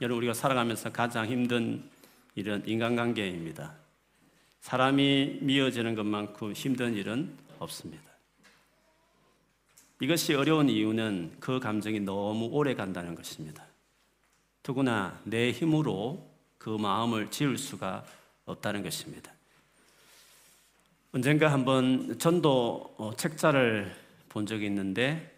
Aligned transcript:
여러분 0.00 0.18
우리가 0.18 0.34
살아가면서 0.34 0.90
가장 0.90 1.26
힘든 1.26 1.88
일은 2.34 2.62
인간관계입니다. 2.66 3.74
사람이 4.60 5.38
미워지는 5.42 5.94
것만큼 5.94 6.52
힘든 6.52 6.94
일은 6.94 7.32
없습니다. 7.60 8.02
이것이 10.00 10.34
어려운 10.34 10.68
이유는 10.68 11.36
그 11.38 11.60
감정이 11.60 12.00
너무 12.00 12.46
오래 12.46 12.74
간다는 12.74 13.14
것입니다. 13.14 13.64
더구나 14.64 15.20
내 15.24 15.52
힘으로 15.52 16.28
그 16.58 16.70
마음을 16.70 17.30
지울 17.30 17.56
수가 17.56 18.04
없다는 18.46 18.82
것입니다. 18.82 19.32
언젠가 21.12 21.52
한번 21.52 22.18
전도 22.18 22.96
어, 22.98 23.12
책자를 23.16 23.94
본 24.28 24.46
적이 24.46 24.66
있는데 24.66 25.32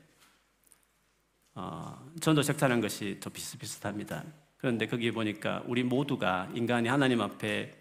어, 1.55 2.11
전도 2.21 2.43
책자라는 2.43 2.81
것이 2.81 3.19
더 3.21 3.29
비슷비슷합니다. 3.29 4.25
그런데 4.67 4.89
거기 4.89 5.13
보니까 5.13 5.63
우리 5.69 5.85
모두가 5.85 6.51
인간이 6.53 6.89
하나님 6.89 7.21
앞에 7.21 7.73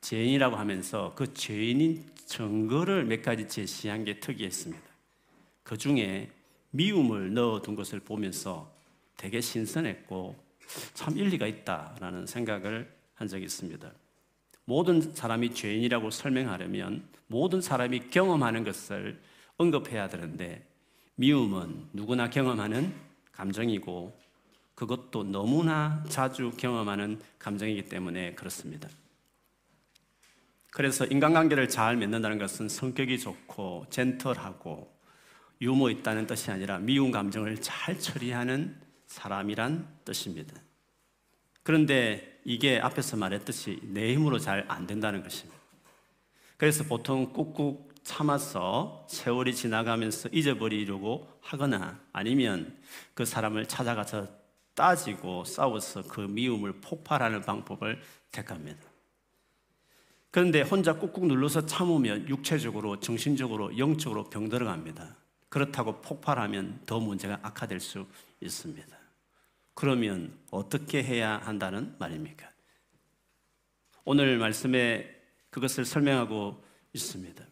죄인이라고 0.00 0.56
하면서 0.56 1.12
그 1.14 1.32
죄인인 1.32 2.04
증거를 2.26 3.04
몇 3.04 3.22
가지 3.22 3.46
제시한 3.46 4.04
게 4.04 4.18
특이했습니다. 4.18 4.82
그 5.62 5.78
중에 5.78 6.32
미움을 6.72 7.32
넣어둔 7.32 7.76
것을 7.76 8.00
보면서 8.00 8.68
되게 9.16 9.40
신선했고 9.40 10.34
참 10.94 11.16
일리가 11.16 11.46
있다라는 11.46 12.26
생각을 12.26 12.92
한 13.14 13.28
적이 13.28 13.44
있습니다. 13.44 13.92
모든 14.64 15.00
사람이 15.00 15.54
죄인이라고 15.54 16.10
설명하려면 16.10 17.04
모든 17.28 17.60
사람이 17.60 18.10
경험하는 18.10 18.64
것을 18.64 19.20
언급해야 19.58 20.08
되는데 20.08 20.66
미움은 21.14 21.90
누구나 21.92 22.28
경험하는 22.30 22.92
감정이고 23.30 24.21
그것도 24.74 25.24
너무나 25.24 26.02
자주 26.08 26.50
경험하는 26.56 27.20
감정이기 27.38 27.84
때문에 27.84 28.34
그렇습니다. 28.34 28.88
그래서 30.70 31.04
인간관계를 31.04 31.68
잘 31.68 31.96
맺는다는 31.96 32.38
것은 32.38 32.68
성격이 32.68 33.18
좋고 33.18 33.86
젠틀하고 33.90 34.90
유머 35.60 35.90
있다는 35.90 36.26
뜻이 36.26 36.50
아니라 36.50 36.78
미운 36.78 37.10
감정을 37.10 37.60
잘 37.60 37.98
처리하는 37.98 38.80
사람이란 39.06 39.86
뜻입니다. 40.04 40.56
그런데 41.62 42.40
이게 42.44 42.80
앞에서 42.80 43.16
말했듯이 43.16 43.80
내 43.84 44.14
힘으로 44.14 44.38
잘 44.38 44.64
안 44.68 44.86
된다는 44.86 45.22
것입니다. 45.22 45.60
그래서 46.56 46.84
보통 46.84 47.32
꾹꾹 47.32 47.92
참아서 48.02 49.06
세월이 49.08 49.54
지나가면서 49.54 50.28
잊어버리려고 50.32 51.28
하거나 51.40 52.00
아니면 52.12 52.76
그 53.14 53.24
사람을 53.24 53.66
찾아가서 53.66 54.28
따지고 54.74 55.44
싸워서 55.44 56.02
그 56.02 56.20
미움을 56.20 56.80
폭발하는 56.80 57.42
방법을 57.42 58.00
택합니다. 58.30 58.80
그런데 60.30 60.62
혼자 60.62 60.98
꾹꾹 60.98 61.26
눌러서 61.26 61.66
참으면 61.66 62.26
육체적으로, 62.28 62.98
정신적으로, 63.00 63.76
영적으로 63.76 64.30
병들어갑니다. 64.30 65.16
그렇다고 65.50 66.00
폭발하면 66.00 66.80
더 66.86 66.98
문제가 66.98 67.38
악화될 67.42 67.80
수 67.80 68.06
있습니다. 68.40 68.96
그러면 69.74 70.38
어떻게 70.50 71.02
해야 71.02 71.36
한다는 71.36 71.94
말입니까? 71.98 72.50
오늘 74.04 74.38
말씀에 74.38 75.14
그것을 75.50 75.84
설명하고 75.84 76.64
있습니다. 76.94 77.44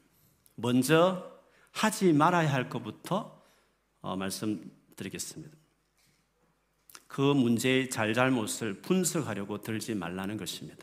먼저 0.54 1.30
하지 1.72 2.12
말아야 2.14 2.50
할 2.50 2.70
것부터 2.70 3.42
어, 4.00 4.16
말씀드리겠습니다. 4.16 5.59
그 7.10 7.20
문제의 7.20 7.90
잘잘못을 7.90 8.82
분석하려고 8.82 9.60
들지 9.60 9.96
말라는 9.96 10.36
것입니다. 10.36 10.78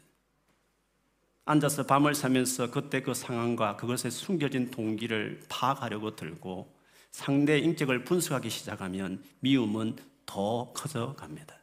앉아서 1.46 1.86
밤을 1.86 2.16
새면서 2.16 2.70
그때 2.70 3.02
그 3.02 3.14
상황과 3.14 3.78
그것에 3.78 4.10
숨겨진 4.10 4.70
동기를 4.70 5.44
파악하려고 5.48 6.18
들고 6.18 6.76
상대의 7.12 7.64
인격을 7.64 8.04
분석하기 8.04 8.50
시작하면 8.50 9.24
미움은 9.40 9.96
더 10.26 10.74
커져 10.74 11.16
갑니다. 11.16 11.56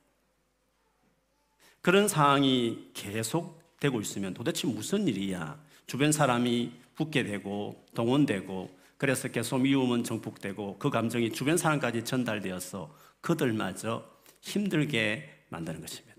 그런 1.82 2.08
상황이 2.08 2.88
계속되고 2.94 4.00
있으면 4.00 4.32
도대체 4.32 4.66
무슨 4.66 5.06
일이야? 5.06 5.62
주변 5.86 6.10
사람이 6.10 6.72
붙게 6.94 7.22
되고 7.22 7.84
동원되고 7.94 8.70
그래서 8.96 9.28
계속 9.28 9.58
미움은 9.58 10.04
정폭되고 10.04 10.78
그 10.78 10.88
감정이 10.88 11.32
주변 11.32 11.58
사람까지 11.58 12.06
전달되어서 12.06 12.90
그들마저 13.20 14.13
힘들게 14.44 15.46
만드는 15.48 15.80
것입니다. 15.80 16.14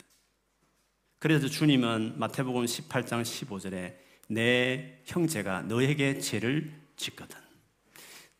그래서 1.19 1.47
주님은 1.47 2.19
마태복음 2.19 2.65
18장 2.65 3.21
15절에 3.21 3.95
내 4.27 4.99
형제가 5.05 5.61
너에게 5.61 6.19
죄를 6.19 6.73
짓거든 6.97 7.37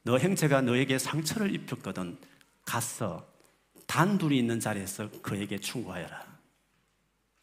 너 0.04 0.18
형제가 0.18 0.62
너에게 0.62 0.98
상처를 0.98 1.54
입혔거든 1.54 2.18
가서 2.66 3.28
단둘이 3.86 4.38
있는 4.38 4.60
자리에서 4.60 5.10
그에게 5.22 5.60
충고하여라. 5.60 6.26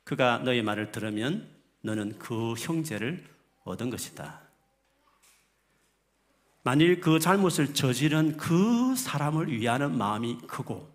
그가 0.04 0.38
너의 0.38 0.62
말을 0.62 0.90
들으면 0.90 1.48
너는 1.82 2.18
그 2.18 2.54
형제를 2.54 3.24
얻은 3.64 3.90
것이다. 3.90 4.42
만일 6.64 7.00
그 7.00 7.18
잘못을 7.20 7.74
저지른 7.74 8.36
그 8.36 8.94
사람을 8.96 9.52
위하는 9.52 9.96
마음이 9.96 10.38
크고 10.48 10.91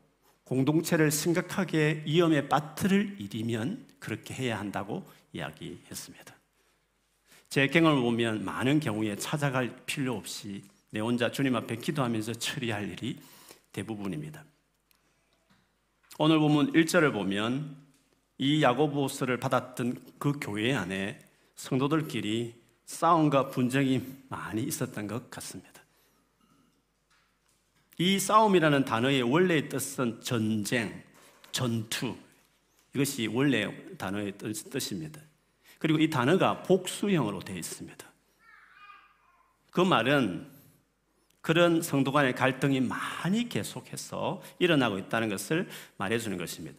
공동체를 0.48 1.12
심각하게 1.12 2.04
위험에 2.06 2.48
빠뜨릴 2.48 3.18
일이면 3.20 3.86
그렇게 4.00 4.34
해야 4.34 4.58
한다고 4.58 5.06
이야기했습니다. 5.34 6.36
제 7.50 7.68
경험을 7.68 8.02
보면 8.02 8.46
많은 8.46 8.80
경우에 8.80 9.18
찾아갈 9.18 9.76
필요 9.86 10.16
없이 10.16 10.64
내 10.90 11.02
혼자 11.02 11.30
주님 11.32 11.54
앞에 11.58 11.76
기도하면서 11.76 12.36
처리할 12.36 12.90
일이 12.90 13.20
대부분입니다. 13.74 14.46
오늘 16.18 16.40
보면 16.40 16.72
1절을 16.72 17.12
보면 17.12 17.76
이 18.38 18.64
야고보서를 18.64 19.40
받았던 19.40 20.14
그 20.18 20.40
교회 20.40 20.74
안에 20.74 21.20
성도들끼리 21.56 22.56
싸움과 22.86 23.50
분쟁이 23.50 24.02
많이 24.30 24.64
있었던 24.64 25.08
것 25.08 25.30
같습니다. 25.30 25.77
이 28.00 28.20
싸움이라는 28.20 28.86
단어의 28.86 29.24
원래의 29.24 29.70
뜻은 29.70 30.22
전쟁, 30.22 31.04
전투. 31.52 32.16
이것이 32.94 33.28
원래 33.28 33.72
단어의 33.98 34.34
뜻입니다. 34.38 35.22
그리고 35.80 36.00
이 36.00 36.10
단어가 36.10 36.62
복수형으로 36.64 37.40
되어 37.40 37.56
있습니다. 37.56 38.06
그 39.72 39.82
말은 39.82 40.48
그런 41.42 41.82
성도 41.82 42.12
간의 42.12 42.36
갈등이 42.36 42.82
많이 42.82 43.48
계속해서 43.48 44.42
일어나고 44.60 44.98
있다는 44.98 45.30
것을 45.30 45.70
말해주는 45.98 46.38
것입니다. 46.38 46.78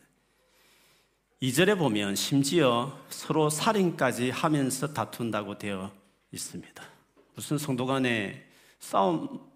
2절에 1.40 1.78
보면 1.78 2.16
심지어 2.16 2.98
서로 3.08 3.48
살인까지 3.48 4.30
하면서 4.30 4.92
다툰다고 4.92 5.58
되어 5.58 5.92
있습니다. 6.32 6.82
무슨 7.34 7.56
성도 7.56 7.86
간의 7.86 8.44
싸움 8.80 9.47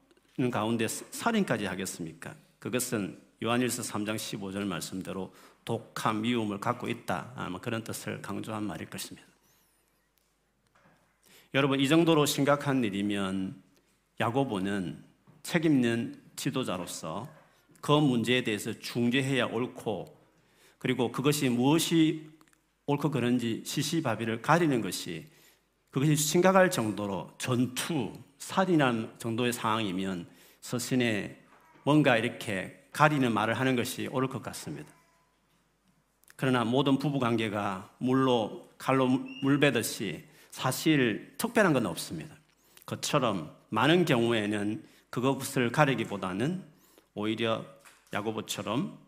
가운데 0.51 0.89
살인까지 0.89 1.67
하겠습니까? 1.67 2.35
그것은 2.59 3.21
요한일서 3.43 3.83
3장 3.83 4.17
15절 4.17 4.65
말씀대로 4.65 5.35
독한 5.65 6.23
미움을 6.23 6.59
갖고 6.59 6.89
있다. 6.89 7.33
아마 7.37 7.61
그런 7.61 7.85
뜻을 7.85 8.23
강조한 8.23 8.65
말일 8.65 8.89
것입니다. 8.89 9.27
여러분 11.55 11.81
이 11.81 11.89
정도로 11.89 12.25
심각한 12.25 12.83
일이면 12.83 13.63
야고보는 14.21 15.05
책임있는 15.43 16.23
지도자로서 16.37 17.29
그 17.81 17.93
문제에 17.93 18.43
대해서 18.43 18.73
중재해야 18.73 19.47
옳고 19.47 20.17
그리고 20.79 21.13
그것이 21.13 21.49
무엇이 21.49 22.31
옳고 22.87 23.11
그런지 23.11 23.63
시시바비를 23.67 24.41
가리는 24.41 24.81
것이 24.81 25.27
그것이 25.91 26.17
심각할 26.17 26.71
정도로 26.71 27.31
전투, 27.39 28.13
살인한 28.43 29.15
정도의 29.19 29.53
상황이면 29.53 30.27
서신에 30.61 31.39
뭔가 31.85 32.17
이렇게 32.17 32.87
가리는 32.91 33.33
말을 33.33 33.55
하는 33.55 33.77
것이 33.77 34.09
옳을 34.09 34.29
것 34.29 34.43
같습니다. 34.43 34.93
그러나 36.35 36.65
모든 36.65 36.99
부부 36.99 37.21
관계가 37.21 37.95
물로 37.99 38.69
칼로 38.79 39.07
물 39.07 39.61
베듯이 39.61 40.25
사실 40.51 41.35
특별한 41.39 41.73
건 41.73 41.87
없습니다. 41.87 42.35
그처럼 42.85 43.55
많은 43.69 44.05
경우에는 44.05 44.85
그것을 45.09 45.71
가리기보다는 45.71 46.65
오히려 47.15 47.65
야고보처럼 48.13 48.99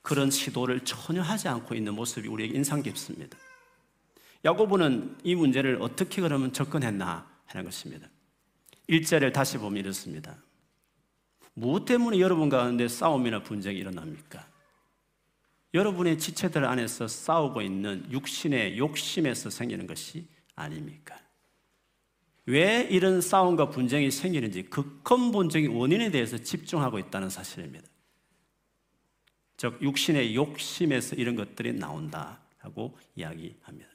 그런 0.00 0.30
시도를 0.30 0.80
전혀 0.80 1.20
하지 1.20 1.48
않고 1.48 1.74
있는 1.74 1.94
모습이 1.94 2.26
우리에게 2.26 2.56
인상 2.56 2.82
깊습니다. 2.82 3.36
야고보는 4.46 5.18
이 5.24 5.34
문제를 5.34 5.78
어떻게 5.82 6.22
그러면 6.22 6.54
접근했나 6.54 7.28
하는 7.44 7.64
것입니다. 7.64 8.08
1절을 8.88 9.32
다시 9.32 9.58
보면 9.58 9.78
이렇습니다. 9.78 10.36
무엇 11.54 11.84
때문에 11.84 12.20
여러분 12.20 12.48
가운데 12.48 12.86
싸움이나 12.86 13.42
분쟁이 13.42 13.78
일어납니까? 13.78 14.46
여러분의 15.74 16.18
지체들 16.18 16.64
안에서 16.64 17.08
싸우고 17.08 17.62
있는 17.62 18.06
육신의 18.10 18.78
욕심에서 18.78 19.50
생기는 19.50 19.86
것이 19.86 20.26
아닙니까? 20.54 21.18
왜 22.46 22.86
이런 22.90 23.20
싸움과 23.20 23.70
분쟁이 23.70 24.10
생기는지 24.10 24.62
그 24.62 25.02
근본적인 25.02 25.72
원인에 25.72 26.10
대해서 26.10 26.38
집중하고 26.38 26.98
있다는 26.98 27.28
사실입니다. 27.28 27.86
즉, 29.56 29.78
육신의 29.82 30.34
욕심에서 30.34 31.16
이런 31.16 31.34
것들이 31.34 31.72
나온다라고 31.72 32.96
이야기합니다. 33.16 33.88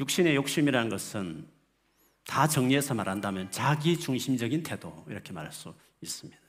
육신의 0.00 0.34
욕심이라는 0.34 0.90
것은 0.90 1.46
다 2.26 2.46
정리해서 2.48 2.94
말한다면 2.94 3.50
자기 3.50 3.98
중심적인 3.98 4.62
태도, 4.62 5.04
이렇게 5.08 5.32
말할 5.32 5.52
수 5.52 5.74
있습니다. 6.00 6.40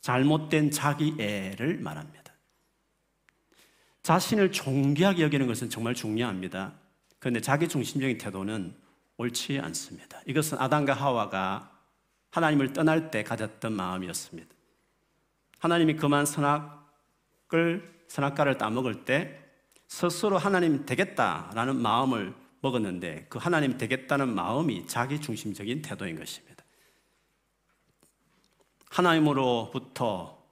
잘못된 0.00 0.70
자기애를 0.70 1.78
말합니다. 1.78 2.32
자신을 4.02 4.52
존귀하게 4.52 5.22
여기는 5.22 5.46
것은 5.46 5.70
정말 5.70 5.94
중요합니다. 5.94 6.74
그런데 7.18 7.40
자기 7.40 7.68
중심적인 7.68 8.18
태도는 8.18 8.76
옳지 9.16 9.60
않습니다. 9.60 10.20
이것은 10.26 10.58
아담과 10.58 10.92
하와가 10.92 11.70
하나님을 12.30 12.72
떠날 12.74 13.10
때 13.10 13.22
가졌던 13.22 13.72
마음이었습니다. 13.72 14.54
하나님이 15.58 15.96
그만 15.96 16.26
선악을 16.26 18.04
선악과를 18.08 18.58
따먹을 18.58 19.04
때 19.06 19.40
스스로 19.88 20.36
하나님 20.36 20.84
되겠다라는 20.84 21.76
마음을 21.76 22.34
먹었는데 22.64 23.26
그 23.28 23.38
하나님 23.38 23.76
되겠다는 23.76 24.34
마음이 24.34 24.86
자기 24.86 25.20
중심적인 25.20 25.82
태도인 25.82 26.18
것입니다. 26.18 26.64
하나님으로부터 28.90 30.42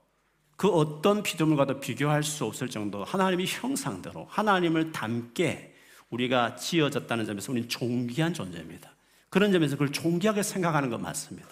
그 0.55 0.69
어떤 0.69 1.23
피조물과도 1.23 1.79
비교할 1.79 2.23
수 2.23 2.45
없을 2.45 2.69
정도 2.69 3.03
하나님의 3.03 3.47
형상대로 3.47 4.27
하나님을 4.29 4.91
닮게 4.91 5.73
우리가 6.09 6.55
지어졌다는 6.55 7.25
점에서 7.25 7.51
우리는 7.51 7.67
존귀한 7.67 8.33
존재입니다. 8.33 8.93
그런 9.29 9.51
점에서 9.51 9.75
그걸 9.75 9.91
존귀하게 9.91 10.43
생각하는 10.43 10.89
건 10.89 11.01
맞습니다. 11.01 11.49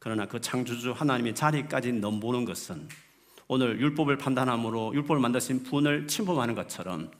그러나 0.00 0.26
그 0.26 0.40
창조주 0.40 0.92
하나님의 0.92 1.34
자리까지 1.34 1.92
넘보는 1.92 2.44
것은 2.44 2.88
오늘 3.46 3.80
율법을 3.80 4.18
판단함으로 4.18 4.94
율법을 4.94 5.20
만드신 5.20 5.62
분을 5.62 6.08
침범하는 6.08 6.54
것처럼 6.54 7.10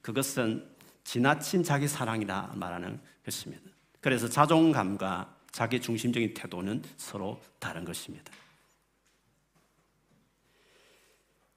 그것은 0.00 0.71
지나친 1.04 1.62
자기 1.62 1.88
사랑이라 1.88 2.52
말하는 2.54 3.00
것입니다. 3.24 3.62
그래서 4.00 4.28
자존감과 4.28 5.36
자기 5.50 5.80
중심적인 5.80 6.34
태도는 6.34 6.82
서로 6.96 7.40
다른 7.58 7.84
것입니다. 7.84 8.32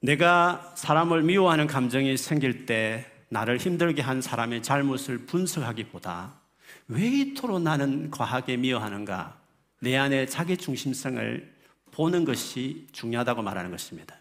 내가 0.00 0.74
사람을 0.76 1.22
미워하는 1.22 1.66
감정이 1.66 2.16
생길 2.16 2.66
때 2.66 3.10
나를 3.28 3.58
힘들게 3.58 4.02
한 4.02 4.20
사람의 4.20 4.62
잘못을 4.62 5.26
분석하기보다 5.26 6.40
왜 6.88 7.06
이토록 7.06 7.60
나는 7.62 8.10
과하게 8.10 8.58
미워하는가 8.58 9.40
내 9.80 9.96
안에 9.96 10.26
자기 10.26 10.56
중심성을 10.56 11.56
보는 11.90 12.24
것이 12.24 12.86
중요하다고 12.92 13.42
말하는 13.42 13.70
것입니다. 13.70 14.16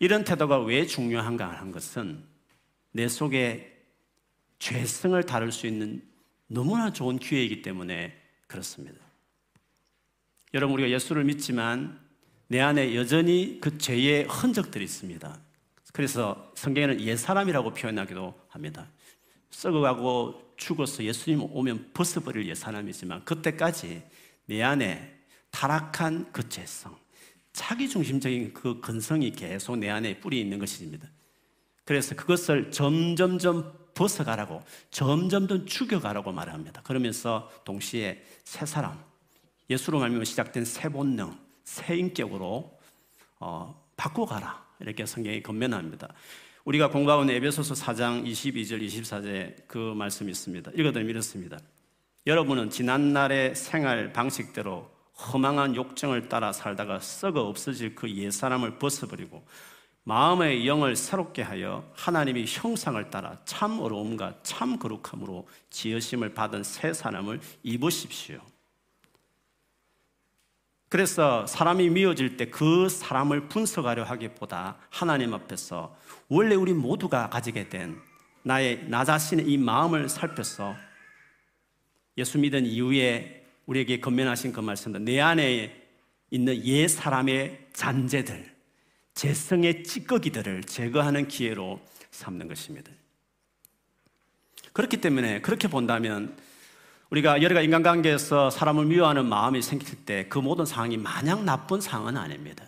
이런 0.00 0.24
태도가 0.24 0.58
왜 0.60 0.86
중요한가 0.86 1.48
하는 1.50 1.70
것은 1.70 2.24
내 2.92 3.08
속에 3.08 3.71
죄성을 4.62 5.20
다룰 5.24 5.50
수 5.50 5.66
있는 5.66 6.00
너무나 6.46 6.92
좋은 6.92 7.18
기회이기 7.18 7.62
때문에 7.62 8.16
그렇습니다. 8.46 8.96
여러분, 10.54 10.74
우리가 10.74 10.88
예수를 10.90 11.24
믿지만 11.24 11.98
내 12.46 12.60
안에 12.60 12.94
여전히 12.94 13.58
그 13.60 13.76
죄의 13.76 14.26
흔적들이 14.26 14.84
있습니다. 14.84 15.40
그래서 15.92 16.52
성경에는 16.54 17.00
옛 17.00 17.16
사람이라고 17.16 17.74
표현하기도 17.74 18.40
합니다. 18.50 18.88
썩어가고 19.50 20.54
죽어서 20.56 21.02
예수님 21.02 21.42
오면 21.42 21.90
벗어버릴 21.92 22.46
옛 22.46 22.54
사람이지만 22.54 23.24
그때까지 23.24 24.04
내 24.46 24.62
안에 24.62 25.12
타락한 25.50 26.30
그 26.30 26.48
죄성, 26.48 26.96
자기 27.52 27.88
중심적인 27.88 28.52
그 28.52 28.80
근성이 28.80 29.32
계속 29.32 29.76
내 29.76 29.90
안에 29.90 30.20
뿌리 30.20 30.40
있는 30.40 30.60
것입니다. 30.60 31.08
그래서 31.84 32.14
그것을 32.14 32.70
점점점 32.70 33.81
벗어가라고, 33.94 34.62
점점점 34.90 35.66
죽여가라고 35.66 36.32
말합니다. 36.32 36.82
그러면서 36.82 37.50
동시에 37.64 38.22
새 38.44 38.66
사람, 38.66 39.02
예수로 39.70 39.98
말미암아 39.98 40.24
시작된 40.24 40.64
새 40.64 40.88
본능, 40.88 41.36
새 41.64 41.96
인격으로 41.96 42.78
어, 43.40 43.88
바꿔가라. 43.96 44.62
이렇게 44.80 45.06
성경이 45.06 45.42
건면합니다. 45.42 46.08
우리가 46.64 46.90
공부하고 46.90 47.22
있는 47.22 47.34
에베소서 47.36 47.74
4장 47.74 48.24
22절 48.24 48.84
24절 48.86 49.66
그 49.66 49.78
말씀이 49.78 50.30
있습니다. 50.30 50.70
읽어드리면 50.74 51.10
이렇습니다. 51.10 51.58
여러분은 52.26 52.70
지난날의 52.70 53.56
생활 53.56 54.12
방식대로 54.12 54.88
허망한 55.18 55.74
욕정을 55.74 56.28
따라 56.28 56.52
살다가 56.52 57.00
썩어 57.00 57.42
없어질 57.48 57.94
그 57.94 58.10
옛사람을 58.10 58.78
벗어버리고 58.78 59.44
마음의 60.04 60.66
영을 60.66 60.96
새롭게 60.96 61.42
하여 61.42 61.88
하나님의 61.94 62.46
형상을 62.48 63.10
따라 63.10 63.38
참 63.44 63.78
어려움과 63.78 64.34
참 64.42 64.78
거룩함으로 64.78 65.48
지으심을 65.70 66.34
받은 66.34 66.64
새 66.64 66.92
사람을 66.92 67.40
입으십시오. 67.62 68.40
그래서 70.88 71.46
사람이 71.46 71.88
미워질 71.88 72.36
때 72.36 72.50
그 72.50 72.88
사람을 72.88 73.48
분석하려 73.48 74.04
하기보다 74.04 74.76
하나님 74.90 75.32
앞에서 75.32 75.96
원래 76.28 76.54
우리 76.54 76.74
모두가 76.74 77.30
가지게 77.30 77.70
된 77.70 77.98
나의 78.42 78.88
나 78.88 79.04
자신의 79.04 79.46
이 79.46 79.56
마음을 79.56 80.08
살펴서 80.10 80.76
예수 82.18 82.38
믿은 82.38 82.66
이후에 82.66 83.46
우리에게 83.64 84.00
건면하신 84.00 84.52
그 84.52 84.60
말씀도 84.60 84.98
내 84.98 85.18
안에 85.20 85.80
있는 86.30 86.62
옛 86.64 86.88
사람의 86.88 87.68
잔재들, 87.72 88.51
재성의 89.14 89.84
찌꺼기들을 89.84 90.64
제거하는 90.64 91.28
기회로 91.28 91.80
삼는 92.10 92.48
것입니다. 92.48 92.90
그렇기 94.72 95.00
때문에 95.00 95.40
그렇게 95.40 95.68
본다면 95.68 96.36
우리가 97.10 97.42
여러 97.42 97.54
가지 97.54 97.66
인간관계에서 97.66 98.48
사람을 98.48 98.86
미워하는 98.86 99.26
마음이 99.26 99.60
생길 99.60 100.04
때 100.06 100.26
그 100.30 100.38
모든 100.38 100.64
상황이 100.64 100.96
마냥 100.96 101.44
나쁜 101.44 101.80
상황은 101.80 102.16
아닙니다. 102.16 102.64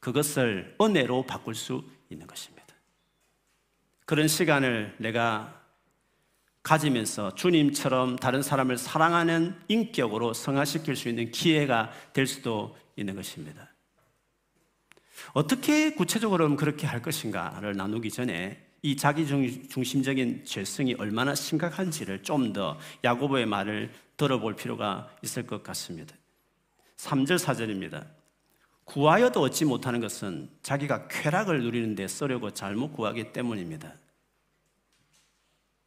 그것을 0.00 0.76
은혜로 0.80 1.26
바꿀 1.26 1.54
수 1.54 1.84
있는 2.08 2.26
것입니다. 2.26 2.64
그런 4.06 4.28
시간을 4.28 4.96
내가 4.98 5.62
가지면서 6.62 7.34
주님처럼 7.34 8.16
다른 8.16 8.40
사람을 8.40 8.78
사랑하는 8.78 9.54
인격으로 9.68 10.32
성화시킬 10.32 10.96
수 10.96 11.10
있는 11.10 11.30
기회가 11.30 11.92
될 12.14 12.26
수도 12.26 12.76
있는 12.96 13.14
것입니다. 13.14 13.73
어떻게 15.32 15.94
구체적으로 15.94 16.54
그렇게 16.56 16.86
할 16.86 17.02
것인가를 17.02 17.76
나누기 17.76 18.10
전에 18.10 18.64
이 18.82 18.96
자기 18.96 19.26
중심적인 19.26 20.44
죄성이 20.44 20.94
얼마나 20.98 21.34
심각한지를 21.34 22.22
좀 22.22 22.52
더 22.52 22.78
야고보의 23.02 23.46
말을 23.46 23.90
들어볼 24.16 24.56
필요가 24.56 25.08
있을 25.22 25.46
것 25.46 25.62
같습니다. 25.62 26.14
3절 26.98 27.38
4절입니다. 27.38 28.06
구하여도 28.84 29.40
얻지 29.40 29.64
못하는 29.64 30.00
것은 30.00 30.50
자기가 30.62 31.08
쾌락을 31.08 31.62
누리는데 31.62 32.06
쓰려고 32.06 32.50
잘못 32.50 32.92
구하기 32.92 33.32
때문입니다. 33.32 33.94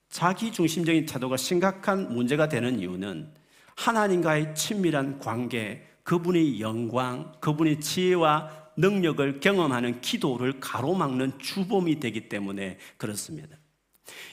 자기 0.09 0.51
중심적인 0.51 1.05
태도가 1.05 1.37
심각한 1.37 2.13
문제가 2.13 2.49
되는 2.49 2.79
이유는 2.79 3.31
하나님과의 3.75 4.55
친밀한 4.55 5.19
관계, 5.19 5.87
그분의 6.03 6.59
영광, 6.59 7.33
그분의 7.39 7.79
지혜와 7.79 8.66
능력을 8.77 9.39
경험하는 9.39 10.01
기도를 10.01 10.59
가로막는 10.59 11.39
주범이 11.39 11.99
되기 11.99 12.29
때문에 12.29 12.77
그렇습니다. 12.97 13.57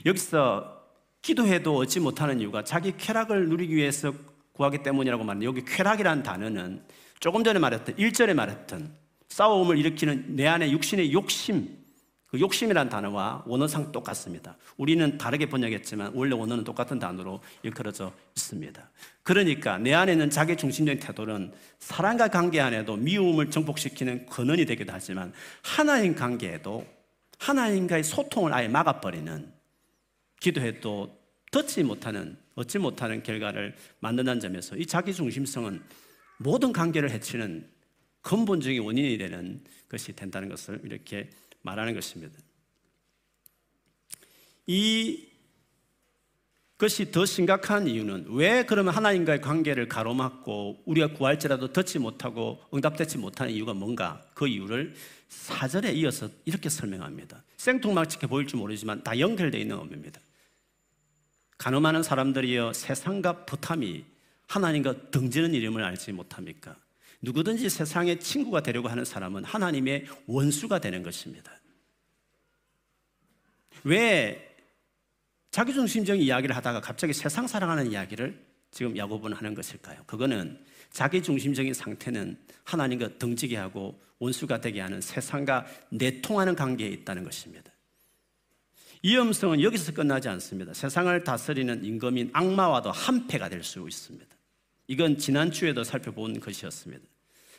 여기서 0.06 0.82
기도해도 1.22 1.76
얻지 1.78 2.00
못하는 2.00 2.40
이유가 2.40 2.62
자기 2.62 2.96
쾌락을 2.96 3.48
누리기 3.48 3.74
위해서 3.74 4.12
구하기 4.52 4.82
때문이라고 4.82 5.24
말하는 5.24 5.44
여기 5.44 5.64
쾌락이라는 5.64 6.22
단어는 6.22 6.84
조금 7.18 7.42
전에 7.42 7.58
말했던 7.58 7.96
1절에 7.96 8.34
말했던 8.34 8.94
싸움을 9.28 9.78
일으키는 9.78 10.36
내 10.36 10.46
안에 10.46 10.70
육신의 10.70 11.12
욕심 11.12 11.84
그 12.26 12.40
욕심이라는 12.40 12.90
단어와 12.90 13.44
원어상 13.46 13.92
똑같습니다. 13.92 14.56
우리는 14.76 15.18
다르게 15.18 15.48
번역했지만 15.48 16.12
원래 16.14 16.34
원어는 16.34 16.64
똑같은 16.64 16.98
단어로 16.98 17.40
일컬어져 17.62 18.12
있습니다. 18.36 18.90
그러니까 19.24 19.78
내 19.78 19.94
안에 19.94 20.12
있는 20.12 20.28
자기 20.28 20.54
중심적인 20.54 21.00
태도는 21.00 21.50
사람과 21.78 22.28
관계 22.28 22.60
안에도 22.60 22.94
미움을 22.96 23.50
정복시키는 23.50 24.26
근원이 24.26 24.66
되기도 24.66 24.92
하지만 24.92 25.32
하나님 25.62 26.14
관계에도 26.14 26.86
하나님과의 27.38 28.04
소통을 28.04 28.52
아예 28.52 28.68
막아버리는 28.68 29.50
기도해도 30.40 31.18
듣지 31.50 31.82
못하는 31.82 32.36
얻지 32.54 32.78
못하는 32.78 33.22
결과를 33.22 33.74
만든다는 34.00 34.40
점에서 34.40 34.76
이 34.76 34.84
자기 34.86 35.14
중심성은 35.14 35.82
모든 36.38 36.72
관계를 36.72 37.10
해치는 37.10 37.66
근본적인 38.20 38.82
원인이 38.82 39.16
되는 39.16 39.64
것이 39.88 40.14
된다는 40.14 40.50
것을 40.50 40.80
이렇게 40.84 41.30
말하는 41.62 41.94
것입니다. 41.94 42.38
이 44.66 45.33
것이 46.76 47.12
더 47.12 47.24
심각한 47.24 47.86
이유는 47.86 48.26
왜 48.30 48.64
그러면 48.64 48.94
하나님과의 48.94 49.40
관계를 49.40 49.88
가로막고 49.88 50.82
우리가 50.84 51.08
구할지라도 51.08 51.72
듣지 51.72 51.98
못하고 51.98 52.60
응답되지 52.74 53.18
못하는 53.18 53.52
이유가 53.52 53.74
뭔가 53.74 54.24
그 54.34 54.48
이유를 54.48 54.94
사절에 55.28 55.92
이어서 55.92 56.28
이렇게 56.44 56.68
설명합니다. 56.68 57.42
생뚱맞게 57.56 58.26
보일지 58.26 58.56
모르지만 58.56 59.02
다 59.04 59.18
연결되어 59.18 59.60
있는 59.60 59.78
의미입니다. 59.78 60.20
가늠하는 61.58 62.02
사람들이여 62.02 62.72
세상과 62.72 63.46
부탐이 63.46 64.04
하나님과 64.48 65.10
등지는 65.10 65.54
이름을 65.54 65.82
알지 65.82 66.12
못합니까? 66.12 66.76
누구든지 67.22 67.70
세상의 67.70 68.20
친구가 68.20 68.62
되려고 68.62 68.88
하는 68.88 69.04
사람은 69.04 69.44
하나님의 69.44 70.06
원수가 70.26 70.80
되는 70.80 71.02
것입니다. 71.02 71.52
왜 73.84 74.53
자기중심적인 75.54 76.20
이야기를 76.20 76.56
하다가 76.56 76.80
갑자기 76.80 77.12
세상 77.12 77.46
사랑하는 77.46 77.92
이야기를 77.92 78.36
지금 78.72 78.96
야고보는 78.96 79.36
하는 79.36 79.54
것일까요? 79.54 80.02
그거는 80.04 80.58
자기중심적인 80.90 81.72
상태는 81.72 82.36
하나님과 82.64 83.18
등지게 83.18 83.56
하고 83.56 84.02
원수가 84.18 84.60
되게 84.60 84.80
하는 84.80 85.00
세상과 85.00 85.64
내통하는 85.90 86.56
관계에 86.56 86.88
있다는 86.88 87.22
것입니다. 87.22 87.70
위험성은 89.04 89.62
여기서 89.62 89.92
끝나지 89.92 90.28
않습니다. 90.28 90.74
세상을 90.74 91.22
다스리는 91.22 91.84
임금인 91.84 92.30
악마와도 92.32 92.90
한패가 92.90 93.48
될 93.48 93.62
수 93.62 93.86
있습니다. 93.86 94.26
이건 94.88 95.18
지난주에도 95.18 95.84
살펴본 95.84 96.40
것이었습니다. 96.40 97.04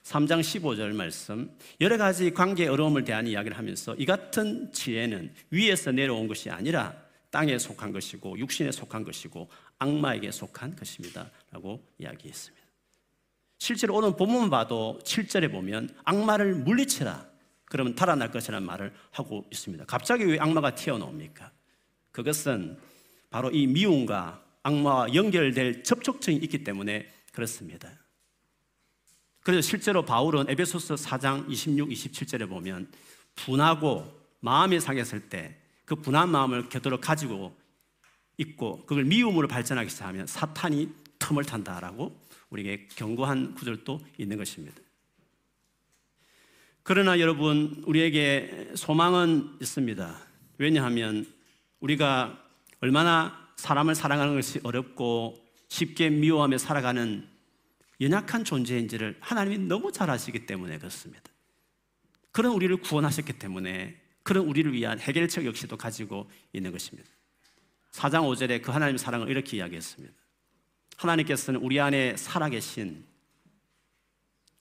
3장 0.03 0.41
15절 0.41 0.93
말씀, 0.93 1.49
여러 1.79 1.97
가지 1.97 2.31
관계 2.31 2.67
어려움을 2.67 3.05
대한 3.05 3.25
이야기를 3.25 3.57
하면서 3.57 3.95
이 3.95 4.05
같은 4.05 4.73
지혜는 4.73 5.33
위에서 5.51 5.93
내려온 5.93 6.27
것이 6.27 6.49
아니라 6.49 7.04
땅에 7.35 7.59
속한 7.59 7.91
것이고 7.91 8.39
육신에 8.39 8.71
속한 8.71 9.03
것이고 9.03 9.49
악마에게 9.77 10.31
속한 10.31 10.77
것입니다. 10.77 11.29
라고 11.51 11.85
이야기했습니다. 11.97 12.65
실제로 13.57 13.93
오늘 13.95 14.15
본문 14.15 14.49
봐도 14.49 15.01
7절에 15.03 15.51
보면 15.51 15.89
악마를 16.05 16.55
물리치라. 16.55 17.27
그러면 17.65 17.93
달아날 17.93 18.31
것이라는 18.31 18.65
말을 18.65 18.93
하고 19.11 19.45
있습니다. 19.51 19.83
갑자기 19.83 20.23
왜 20.23 20.39
악마가 20.39 20.75
튀어나옵니까? 20.75 21.51
그것은 22.13 22.77
바로 23.29 23.51
이 23.51 23.67
미움과 23.67 24.41
악마와 24.63 25.13
연결될 25.13 25.83
접촉점이 25.83 26.37
있기 26.37 26.63
때문에 26.63 27.11
그렇습니다. 27.33 27.91
그래서 29.41 29.59
실제로 29.59 30.05
바울은 30.05 30.49
에베소서 30.49 30.95
4장 30.95 31.51
26, 31.51 31.89
27절에 31.89 32.47
보면 32.47 32.89
분하고 33.35 34.25
마음이 34.39 34.79
상했을 34.79 35.27
때 35.27 35.59
그 35.85 35.95
분한 35.95 36.29
마음을 36.29 36.69
곁으로 36.69 36.99
가지고 36.99 37.55
있고 38.37 38.85
그걸 38.85 39.05
미움으로 39.05 39.47
발전하기 39.47 39.89
시작하면 39.89 40.27
사탄이 40.27 40.89
틈을 41.19 41.45
탄다라고 41.45 42.19
우리에게 42.49 42.87
경고한 42.95 43.55
구절도 43.55 43.99
있는 44.17 44.37
것입니다. 44.37 44.75
그러나 46.83 47.19
여러분 47.19 47.83
우리에게 47.87 48.73
소망은 48.75 49.57
있습니다. 49.61 50.19
왜냐하면 50.57 51.25
우리가 51.79 52.43
얼마나 52.79 53.49
사람을 53.55 53.95
사랑하는 53.95 54.35
것이 54.35 54.59
어렵고 54.63 55.43
쉽게 55.67 56.09
미워하며 56.09 56.57
살아가는 56.57 57.27
연약한 58.01 58.43
존재인지를 58.43 59.17
하나님이 59.19 59.59
너무 59.65 59.91
잘 59.91 60.09
아시기 60.09 60.45
때문에 60.45 60.77
그렇습니다. 60.77 61.23
그런 62.31 62.53
우리를 62.53 62.75
구원하셨기 62.77 63.33
때문에 63.39 63.99
그런 64.25 64.47
우리를 64.47 64.73
위한 64.73 64.99
해결책 64.99 65.45
역시도 65.45 65.77
가지고 65.77 66.27
있는 66.51 66.71
것입니다. 66.71 67.07
4장 67.91 68.23
5절에 68.23 68.59
그 68.59 68.71
하나님의 68.71 68.97
사랑을 68.97 69.29
이렇게 69.29 69.57
이야기했습니다. 69.57 70.15
하나님께서는 70.97 71.61
우리 71.61 71.79
안에 71.79 72.17
살아계신 72.17 73.05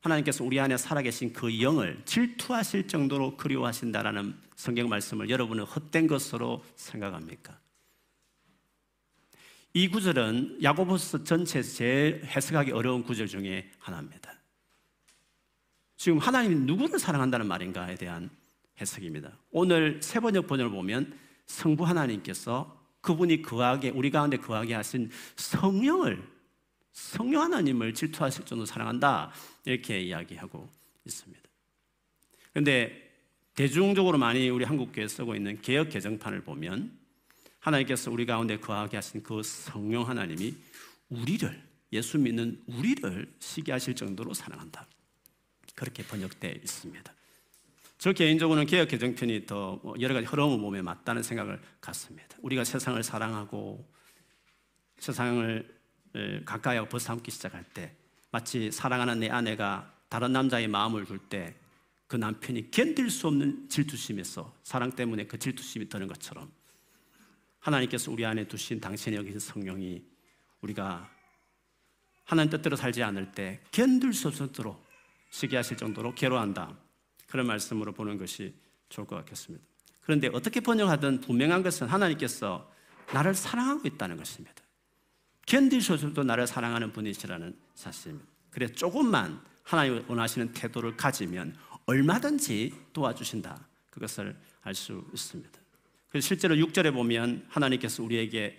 하나님께서 0.01 0.45
우리 0.45 0.61
안에 0.61 0.77
살아계신 0.77 1.33
그 1.33 1.63
영을 1.63 2.03
질투하실 2.05 2.89
정도로 2.89 3.39
그리워하신다라는 3.39 4.39
성경 4.55 4.91
말씀을 4.91 5.31
여러분은 5.31 5.65
헛된 5.65 6.09
것으로 6.09 6.63
생각합니까? 6.77 7.59
이 9.73 9.89
구절은 9.89 10.63
야고보스 10.63 11.25
전체에서 11.25 11.77
제일 11.77 12.23
해석하기 12.27 12.73
어려운 12.73 13.03
구절 13.03 13.29
중에 13.29 13.71
하나입니다. 13.79 14.35
지금 15.97 16.19
하나님이 16.19 16.55
누구를 16.67 16.99
사랑한다는 16.99 17.47
말인가에 17.47 17.95
대한 17.95 18.29
해석입니다. 18.81 19.37
오늘 19.51 20.01
세 20.03 20.21
번역 20.21 20.47
번역을 20.47 20.71
보면 20.71 21.17
성부 21.47 21.85
하나님께서 21.85 22.81
그분이 23.01 23.43
거하게 23.43 23.91
우리 23.91 24.11
가운데 24.11 24.37
거하게 24.37 24.75
하신 24.75 25.11
성령을 25.37 26.23
성령 26.93 27.43
하나님을 27.43 27.93
질투하실 27.93 28.47
정도로 28.47 28.67
사랑한다 28.67 29.33
이렇게 29.65 30.01
이야기하고 30.01 30.69
있습니다. 31.05 31.43
그런데 32.53 33.05
대중적으로 33.55 34.17
많이 34.19 34.49
우리 34.49 34.65
한국 34.65 34.93
교회 34.93 35.07
쓰고 35.07 35.35
있는 35.35 35.61
개혁 35.61 35.91
개정판을 35.91 36.43
보면 36.43 36.97
하나님께서 37.61 38.11
우리 38.11 38.27
가운데 38.27 38.59
거하게 38.59 38.97
하신 38.97 39.23
그 39.23 39.43
성령 39.43 40.09
하나님이 40.09 40.55
우리를 41.09 41.63
예수 41.93 42.19
믿는 42.19 42.63
우리를 42.67 43.33
시기하실 43.39 43.95
정도로 43.95 44.35
사랑한다. 44.35 44.87
그렇게 45.75 46.05
번역되어 46.05 46.53
있습니다. 46.53 47.15
저 47.99 48.13
개인적으로는 48.13 48.67
개혁 48.67 48.89
개정편이 48.89 49.47
더뭐 49.47 49.95
여러 50.01 50.15
가지 50.15 50.27
흐름을 50.27 50.59
몸에 50.59 50.83
맞다는 50.83 51.23
생각을 51.23 51.61
갖습니다. 51.81 52.37
우리가 52.43 52.65
세상을 52.65 53.03
사랑하고 53.03 53.89
세상을 54.99 55.75
가까이 56.45 56.87
벗어남기 56.89 57.31
시작할 57.31 57.65
때 57.75 57.95
마치 58.31 58.71
사랑하는 58.71 59.21
내 59.21 59.31
아내가 59.31 59.93
다른 60.09 60.33
남자의 60.33 60.69
마음을 60.69 61.07
줄 61.07 61.19
때 61.29 61.65
그 62.07 62.17
남편이 62.17 62.71
견딜 62.71 63.11
수 63.11 63.27
없는 63.27 63.69
질투심에서 63.69 64.55
사랑 64.63 64.93
때문에 64.93 65.27
그 65.27 65.39
질투심이 65.39 65.89
드는 65.89 66.07
것처럼 66.07 66.49
하나님께서 67.59 68.13
우리 68.13 68.25
안에 68.25 68.47
두신 68.47 68.81
당신의 68.81 69.19
여기 69.19 69.39
성령이 69.39 70.05
우리가 70.61 71.11
하나님 72.25 72.51
뜻대로 72.51 72.77
살지 72.77 73.03
않을 73.03 73.33
때 73.33 73.61
견딜 73.73 74.13
수 74.13 74.29
없도록 74.29 74.85
시기하실 75.31 75.77
정도로 75.77 76.15
괴로워한다. 76.15 76.79
그런 77.35 77.49
말씀으로 77.49 77.91
보는 77.91 78.17
것이 78.17 78.55
좋을 78.91 79.09
것 79.09 79.17
같겠습니다. 79.17 79.67
그런데 80.03 80.31
어떻게 80.33 80.61
번역하든 80.61 81.23
분명한 81.23 81.65
것은 81.65 81.89
하나님께서 81.89 82.71
나를 83.13 83.35
사랑하고 83.35 83.89
있다는 83.89 84.17
것입니다. 84.17 84.55
견디셔서도 85.45 86.23
나를 86.23 86.47
사랑하는 86.47 86.93
분이시라는 86.93 87.59
사실입니다. 87.75 88.31
그래 88.51 88.69
조금만 88.69 89.43
하나님 89.65 90.05
원하시는 90.09 90.53
태도를 90.53 90.97
가지면 90.97 91.57
얼마든지 91.87 92.73
도와주신다. 92.93 93.67
그것을 93.91 94.39
알 94.63 94.73
수 94.73 95.05
있습니다. 95.13 95.59
그래서 96.11 96.29
실제로 96.29 96.55
6절에 96.55 96.93
보면 96.93 97.47
하나님께서 97.49 98.05
우리에게 98.05 98.57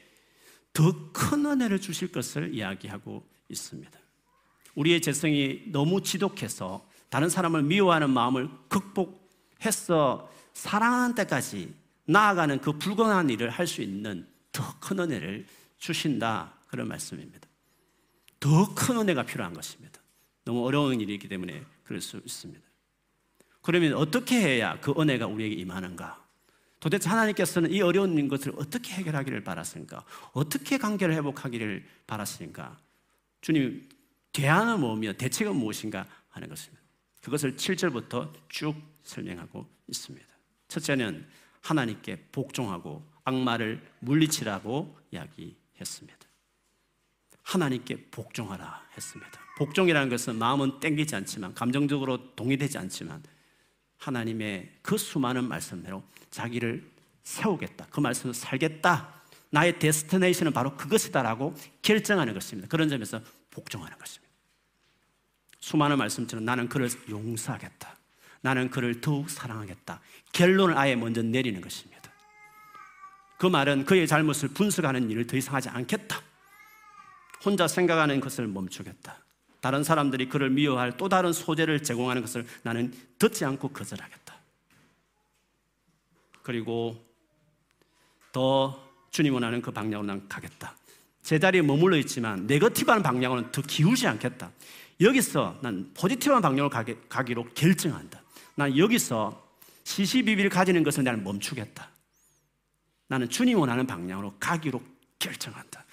더 0.74 1.14
큰 1.14 1.46
은혜를 1.46 1.80
주실 1.80 2.12
것을 2.12 2.54
이야기하고 2.54 3.26
있습니다. 3.48 3.98
우리의 4.76 5.02
재성이 5.02 5.62
너무 5.68 6.02
지독해서 6.02 6.86
다른 7.10 7.30
사람을 7.30 7.64
미워하는 7.64 8.10
마음을 8.10 8.50
극복해서 8.70 10.32
사랑하는 10.54 11.16
때까지 11.16 11.74
나아가는 12.06 12.60
그 12.62 12.74
불건한 12.74 13.30
일을 13.30 13.50
할 13.50 13.68
수 13.68 13.82
있는 13.82 14.28
더 14.52 14.64
큰 14.80 15.00
은혜를 15.00 15.46
주신다. 15.78 16.54
그런 16.68 16.88
말씀입니다. 16.88 17.48
더 18.40 18.74
큰 18.76 18.98
은혜가 18.98 19.24
필요한 19.24 19.54
것입니다. 19.54 20.00
너무 20.44 20.66
어려운 20.66 21.00
일이기 21.02 21.28
때문에 21.28 21.64
그럴 21.84 22.02
수 22.02 22.18
있습니다. 22.18 22.62
그러면 23.62 23.94
어떻게 23.94 24.40
해야 24.40 24.80
그 24.80 24.94
은혜가 24.98 25.26
우리에게 25.28 25.56
임하는가? 25.56 26.24
도대체 26.80 27.10
하나님께서는 27.10 27.72
이 27.72 27.82
어려운 27.82 28.28
것을 28.28 28.54
어떻게 28.58 28.94
해결하기를 28.94 29.44
바랐습니까? 29.44 30.04
어떻게 30.34 30.78
관계를 30.78 31.16
회복하기를 31.16 31.84
바랐습니까? 32.06 32.78
주님, 33.42 33.90
대안은 34.34 34.80
뭐며 34.82 35.14
대책은 35.14 35.56
무엇인가 35.56 36.06
하는 36.30 36.48
것입니다. 36.48 36.85
그것을 37.26 37.56
7절부터 37.56 38.32
쭉 38.50 38.76
설명하고 39.02 39.68
있습니다. 39.88 40.28
첫째는 40.68 41.28
하나님께 41.62 42.28
복종하고 42.32 43.04
악마를 43.24 43.84
물리치라고 44.00 44.96
이야기했습니다. 45.10 46.20
하나님께 47.42 48.10
복종하라 48.12 48.90
했습니다. 48.96 49.40
복종이라는 49.58 50.10
것은 50.10 50.36
마음은 50.36 50.80
땡기지 50.80 51.16
않지만 51.16 51.56
감정적으로 51.56 52.36
동의되지 52.36 52.78
않지만 52.78 53.24
하나님의 53.98 54.78
그 54.84 54.96
수많은 55.00 55.48
말씀대로 55.48 56.04
자기를 56.30 56.88
세우겠다. 57.24 57.88
그 57.90 58.02
말씀을 58.02 58.36
살겠다. 58.36 59.24
나의 59.50 59.80
데스티네이션은 59.80 60.54
바로 60.54 60.78
그것이다라고 60.78 61.56
결정하는 61.82 62.36
것입니다. 62.36 62.68
그런 62.68 62.88
점에서 62.88 63.20
복종하는 63.50 63.98
것입니다. 63.98 64.25
수많은 65.66 65.98
말씀처럼 65.98 66.46
나는 66.46 66.70
그를 66.70 66.88
용서하겠다. 67.10 67.98
나는 68.42 68.70
그를 68.70 69.02
더욱 69.02 69.32
사랑하겠다. 69.32 70.00
결론을 70.32 70.78
아예 70.78 70.96
먼저 70.96 71.24
내리는 71.24 71.60
것입니다. 71.60 72.12
그 73.40 73.48
말은 73.48 73.86
그의 73.86 74.06
잘못을 74.06 74.50
분석하는 74.50 75.10
일을 75.10 75.26
더 75.26 75.36
이상 75.36 75.56
하지 75.56 75.70
않겠다. 75.70 76.22
혼자 77.44 77.68
생각하는 77.68 78.20
것을 78.20 78.46
멈추겠다. 78.46 79.18
다른 79.60 79.84
사람들이 79.84 80.30
그를 80.30 80.52
미워할 80.52 80.98
또 80.98 81.10
다른 81.10 81.34
소재를 81.34 81.82
제공하는 81.82 82.22
것을 82.22 82.46
나는 82.62 82.94
듣지 83.18 83.44
않고 83.44 83.70
거절하겠다. 83.70 84.36
그리고 86.44 87.04
더 88.32 88.88
주님 89.10 89.34
원하는 89.34 89.64
그 89.64 89.72
방향으로 89.72 90.06
난 90.06 90.30
가겠다. 90.30 90.76
제자리에 91.24 91.64
머물러 91.64 91.98
있지만 91.98 92.46
네거티브한 92.46 93.02
방향으로는 93.02 93.52
더 93.52 93.64
기울지 93.64 94.06
않겠다. 94.06 94.52
여기서 95.02 95.60
난 95.62 95.92
포지티브한 95.94 96.42
방향으로 96.42 96.70
가기, 96.70 96.96
가기로 97.10 97.46
결정한다. 97.54 98.22
난 98.56 98.78
여기서 98.78 99.46
시시비비를 99.84 100.50
가지는 100.50 100.84
것을 100.84 101.04
나는 101.04 101.24
멈추겠다. 101.24 101.90
나는 103.08 103.30
주님 103.30 103.60
원하는 103.60 103.86
방향으로 103.86 104.36
가기로 104.40 104.82
결정한다. 105.20 105.86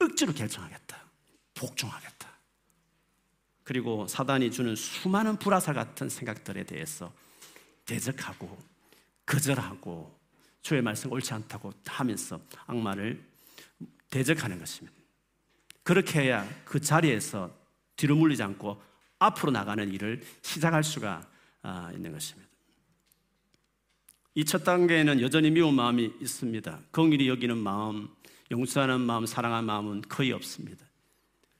억지로 0.00 0.32
결정하겠다. 0.32 1.02
복종하겠다. 1.54 2.28
그리고 3.64 4.08
사단이 4.08 4.50
주는 4.50 4.74
수많은 4.74 5.36
불화살 5.36 5.74
같은 5.74 6.08
생각들에 6.08 6.64
대해서 6.64 7.12
대적하고 7.86 8.58
거절하고 9.24 10.18
주의 10.62 10.82
말씀 10.82 11.12
옳지 11.12 11.32
않다고 11.34 11.72
하면서 11.86 12.40
악마를 12.66 13.22
대적하는 14.10 14.58
것입니다. 14.58 14.96
그렇게 15.82 16.22
해야 16.22 16.48
그 16.64 16.80
자리에서 16.80 17.61
뒤로 17.96 18.16
물리지 18.16 18.42
않고 18.42 18.82
앞으로 19.18 19.52
나가는 19.52 19.92
일을 19.92 20.22
시작할 20.42 20.82
수가 20.82 21.28
아, 21.62 21.90
있는 21.94 22.12
것입니다. 22.12 22.50
이 24.34 24.44
첫 24.44 24.64
단계에는 24.64 25.20
여전히 25.20 25.50
미운 25.50 25.74
마음이 25.74 26.10
있습니다. 26.20 26.80
긍일이 26.90 27.28
여기는 27.28 27.56
마음, 27.58 28.08
용서하는 28.50 29.00
마음, 29.00 29.26
사랑하는 29.26 29.66
마음은 29.66 30.02
거의 30.08 30.32
없습니다. 30.32 30.86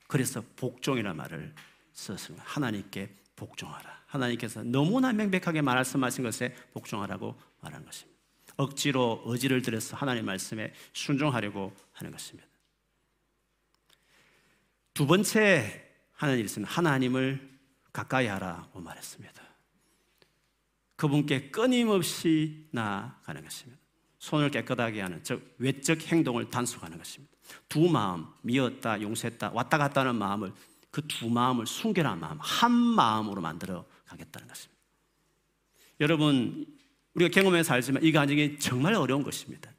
그래서 0.08 0.42
복종이라는 0.56 1.16
말을 1.16 1.54
썼습니다. 1.92 2.44
하나님께 2.46 3.14
복종하라. 3.36 4.02
하나님께서 4.06 4.62
너무나 4.62 5.12
명백하게 5.12 5.62
말씀하신 5.62 6.24
것에 6.24 6.54
복종하라고 6.72 7.38
말한 7.60 7.84
것입니다. 7.84 8.18
억지로 8.56 9.22
의지를 9.26 9.62
들여서 9.62 9.96
하나님 9.96 10.26
말씀에 10.26 10.72
순종하려고 10.92 11.74
하는 11.92 12.12
것입니다. 12.12 12.48
두 14.92 15.06
번째 15.06 15.91
있습니다. 16.30 16.72
하나님을 16.72 17.50
가까이 17.92 18.26
하라고 18.26 18.80
말했습니다. 18.80 19.42
그분께 20.96 21.50
끊임없이 21.50 22.68
나아가는 22.70 23.42
것입니다. 23.42 23.80
손을 24.18 24.50
깨끗하게 24.50 25.00
하는 25.00 25.22
즉 25.24 25.56
외적 25.58 26.00
행동을 26.02 26.48
단속하는 26.48 26.96
것입니다. 26.96 27.32
두 27.68 27.88
마음 27.88 28.26
미었다 28.42 29.02
용서했다 29.02 29.50
왔다 29.52 29.78
갔다 29.78 30.02
하는 30.02 30.14
마음을 30.14 30.52
그 30.92 31.00
두 31.08 31.28
마음을 31.28 31.66
순결한 31.66 32.20
마음 32.20 32.38
한 32.38 32.70
마음으로 32.70 33.40
만들어 33.40 33.84
가겠다는 34.04 34.46
것입니다. 34.46 34.80
여러분 36.00 36.66
우리가 37.14 37.30
경험해서 37.30 37.74
알지만 37.74 38.04
이 38.04 38.12
과정이 38.12 38.58
정말 38.58 38.94
어려운 38.94 39.22
것입니다. 39.22 39.72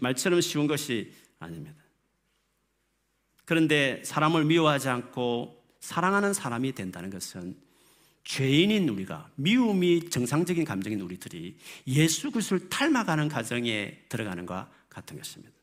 말처럼 0.00 0.40
쉬운 0.40 0.66
것이 0.66 1.12
아닙니다. 1.38 1.74
그런데 3.48 4.02
사람을 4.04 4.44
미워하지 4.44 4.90
않고 4.90 5.64
사랑하는 5.80 6.34
사람이 6.34 6.74
된다는 6.74 7.08
것은 7.08 7.56
죄인인 8.22 8.90
우리가 8.90 9.30
미움이 9.36 10.10
정상적인 10.10 10.66
감정인 10.66 11.00
우리들이 11.00 11.56
예수 11.86 12.30
그리스도를 12.30 12.68
닮아가는 12.68 13.30
과정에 13.30 14.00
들어가는 14.10 14.44
것과 14.44 14.70
같은 14.90 15.16
것입니다. 15.16 15.54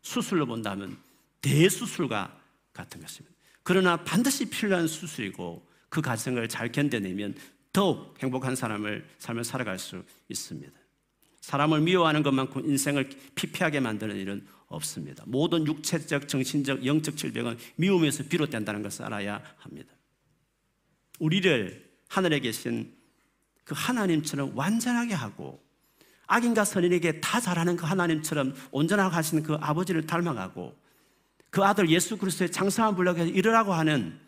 수술로 0.00 0.46
본다면 0.46 0.96
대수술과 1.42 2.34
같은 2.72 3.02
것입니다. 3.02 3.36
그러나 3.62 4.02
반드시 4.02 4.48
필요한 4.48 4.88
수술이고 4.88 5.68
그 5.90 6.00
과정을 6.00 6.48
잘 6.48 6.72
견뎌내면 6.72 7.34
더욱 7.74 8.14
행복한 8.22 8.56
사람을 8.56 9.06
삶을 9.18 9.44
살아갈 9.44 9.78
수 9.78 10.02
있습니다. 10.30 10.72
사람을 11.42 11.82
미워하는 11.82 12.22
것만큼 12.22 12.64
인생을 12.64 13.10
피폐하게 13.34 13.80
만드는 13.80 14.16
일은 14.16 14.46
없습니다. 14.68 15.24
모든 15.26 15.66
육체적, 15.66 16.28
정신적, 16.28 16.84
영적 16.84 17.16
질병은 17.16 17.58
미움에서 17.76 18.24
비롯된다는 18.24 18.82
것을 18.82 19.04
알아야 19.04 19.42
합니다. 19.58 19.92
우리를 21.18 21.86
하늘에 22.08 22.40
계신 22.40 22.94
그 23.64 23.74
하나님처럼 23.76 24.56
완전하게 24.56 25.14
하고 25.14 25.64
악인과 26.26 26.64
선인에게 26.64 27.20
다 27.20 27.40
잘하는 27.40 27.76
그 27.76 27.86
하나님처럼 27.86 28.54
온전하게 28.70 29.14
하시는 29.14 29.42
그 29.42 29.54
아버지를 29.54 30.06
닮아가고 30.06 30.76
그 31.50 31.64
아들 31.64 31.88
예수 31.90 32.16
그리스도의 32.16 32.50
장성한 32.50 32.96
분량에서 32.96 33.26
이르라고 33.26 33.72
하는 33.72 34.18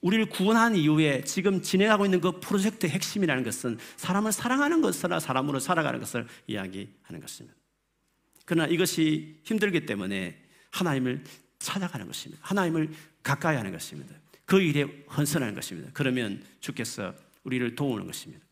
우리를 0.00 0.26
구원한 0.26 0.76
이후에 0.76 1.22
지금 1.24 1.60
진행하고 1.60 2.04
있는 2.04 2.20
그 2.20 2.38
프로젝트의 2.38 2.92
핵심이라는 2.92 3.42
것은 3.42 3.78
사람을 3.96 4.30
사랑하는 4.30 4.80
것으로 4.80 5.18
사람으로 5.18 5.58
살아가는 5.58 5.98
것을 5.98 6.26
이야기하는 6.46 7.20
것입니다. 7.20 7.55
그러나 8.46 8.66
이것이 8.66 9.40
힘들기 9.44 9.84
때문에 9.84 10.42
하나님을 10.70 11.22
찾아가는 11.58 12.06
것입니다. 12.06 12.42
하나님을 12.46 12.90
가까이 13.22 13.56
하는 13.56 13.72
것입니다. 13.72 14.14
그 14.46 14.60
일에 14.60 14.84
헌선하는 15.14 15.54
것입니다. 15.54 15.90
그러면 15.92 16.42
주께서 16.60 17.14
우리를 17.44 17.74
도우는 17.74 18.06
것입니다. 18.06 18.44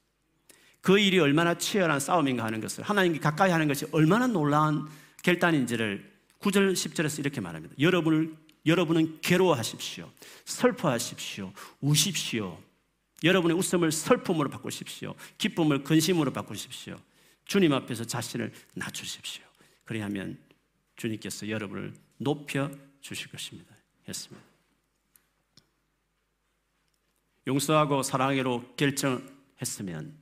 그 0.80 0.98
일이 0.98 1.18
얼마나 1.18 1.57
치열한 1.57 2.00
싸움인가 2.00 2.44
하는 2.44 2.61
것을 2.61 2.85
하나님께 2.85 3.20
가까이 3.20 3.50
하는 3.50 3.68
것이 3.68 3.87
얼마나 3.92 4.26
놀라운 4.26 4.87
결단인지를 5.22 6.12
9절, 6.40 6.72
10절에서 6.74 7.20
이렇게 7.20 7.40
말합니다. 7.40 7.74
여러분을 7.78 8.35
여러분은 8.66 9.20
괴로워하십시오. 9.20 10.11
슬퍼하십시오. 10.44 11.52
우십시오. 11.80 12.59
여러분의 13.22 13.57
웃음을 13.57 13.92
슬픔으로 13.92 14.50
바꾸십시오. 14.50 15.14
기쁨을 15.38 15.85
근심으로 15.85 16.33
바꾸십시오. 16.33 16.98
주님 17.46 17.72
앞에서 17.72 18.04
자신을 18.04 18.52
낮추십시오. 18.74 19.43
그리하면 19.84 20.38
주님께서 20.96 21.48
여러분을 21.48 21.94
높여 22.18 22.70
주실 23.00 23.30
것입니다. 23.30 23.74
했습니다. 24.08 24.44
용서하고 27.46 28.02
사랑하기로 28.02 28.74
결정했으면 28.76 30.14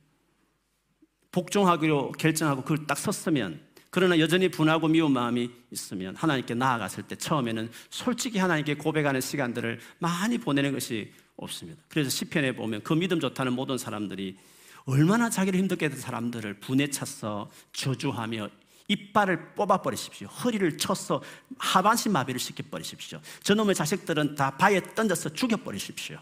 복종하기로 1.31 2.13
결정하고 2.13 2.61
그걸 2.61 2.85
딱 2.85 2.97
섰으면 2.97 3.61
그러나 3.89 4.17
여전히 4.19 4.49
분하고 4.49 4.87
미운 4.87 5.13
마음이 5.13 5.51
있으면 5.71 6.15
하나님께 6.15 6.55
나아갔을 6.55 7.03
때 7.03 7.15
처음에는 7.15 7.69
솔직히 7.89 8.39
하나님께 8.39 8.75
고백하는 8.75 9.21
시간들을 9.21 9.79
많이 9.99 10.37
보내는 10.39 10.73
것이 10.73 11.11
없습니다. 11.35 11.81
그래서 11.89 12.09
시편에 12.09 12.55
보면 12.55 12.81
그 12.81 12.93
믿음 12.93 13.19
좋다는 13.19 13.53
모든 13.53 13.77
사람들이 13.77 14.37
얼마나 14.85 15.29
자기를 15.29 15.59
힘들게 15.59 15.85
했던 15.85 16.01
사람들을 16.01 16.55
분에 16.55 16.89
차서 16.89 17.51
저주하며 17.71 18.49
이빨을 18.87 19.55
뽑아버리십시오. 19.55 20.27
허리를 20.27 20.77
쳐서 20.77 21.21
하반신 21.57 22.11
마비를 22.11 22.39
시켜버리십시오. 22.39 23.21
저놈의 23.43 23.75
자식들은 23.75 24.35
다 24.35 24.57
바위에 24.57 24.81
던져서 24.93 25.29
죽여버리십시오. 25.33 26.19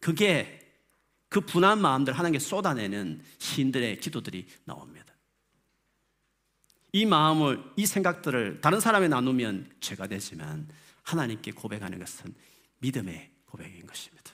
그게 0.00 0.58
그 1.28 1.40
분한 1.40 1.80
마음들 1.80 2.12
하나님께 2.14 2.38
쏟아내는 2.38 3.22
시인들의 3.38 4.00
기도들이 4.00 4.46
나옵니다. 4.64 5.14
이 6.92 7.06
마음을, 7.06 7.62
이 7.76 7.86
생각들을 7.86 8.60
다른 8.60 8.80
사람에 8.80 9.06
나누면 9.06 9.76
죄가 9.80 10.08
되지만 10.08 10.68
하나님께 11.02 11.52
고백하는 11.52 11.98
것은 11.98 12.34
믿음의 12.78 13.30
고백인 13.46 13.86
것입니다. 13.86 14.32